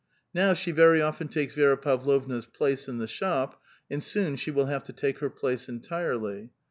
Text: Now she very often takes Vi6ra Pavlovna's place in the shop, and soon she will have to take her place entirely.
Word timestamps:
Now 0.33 0.55
she 0.55 0.71
very 0.71 0.99
often 0.99 1.27
takes 1.27 1.53
Vi6ra 1.53 1.79
Pavlovna's 1.79 2.47
place 2.47 2.87
in 2.89 2.97
the 2.97 3.05
shop, 3.05 3.61
and 3.87 4.01
soon 4.03 4.35
she 4.35 4.49
will 4.49 4.65
have 4.65 4.83
to 4.85 4.93
take 4.93 5.19
her 5.19 5.29
place 5.29 5.69
entirely. 5.69 6.49